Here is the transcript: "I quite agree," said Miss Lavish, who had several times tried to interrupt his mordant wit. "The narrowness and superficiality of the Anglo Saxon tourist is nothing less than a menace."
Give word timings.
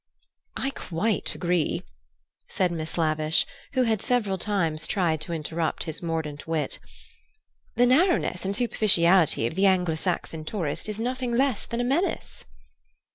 "I 0.55 0.71
quite 0.71 1.35
agree," 1.35 1.83
said 2.49 2.71
Miss 2.71 2.97
Lavish, 2.97 3.45
who 3.73 3.83
had 3.83 4.01
several 4.01 4.39
times 4.39 4.87
tried 4.87 5.21
to 5.21 5.31
interrupt 5.31 5.83
his 5.83 6.01
mordant 6.01 6.47
wit. 6.47 6.79
"The 7.75 7.85
narrowness 7.85 8.43
and 8.43 8.55
superficiality 8.55 9.45
of 9.45 9.53
the 9.53 9.67
Anglo 9.67 9.93
Saxon 9.93 10.43
tourist 10.43 10.89
is 10.89 10.99
nothing 10.99 11.33
less 11.35 11.67
than 11.67 11.79
a 11.81 11.83
menace." 11.83 12.45